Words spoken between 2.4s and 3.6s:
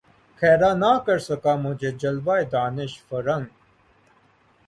دانش فرنگ